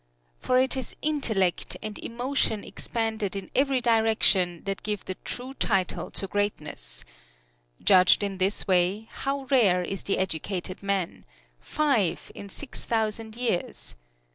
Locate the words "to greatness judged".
6.09-8.23